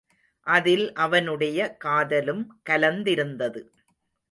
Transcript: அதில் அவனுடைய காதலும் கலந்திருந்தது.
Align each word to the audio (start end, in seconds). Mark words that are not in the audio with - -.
அதில் 0.47 0.93
அவனுடைய 0.93 1.59
காதலும் 1.77 2.43
கலந்திருந்தது. 2.69 3.61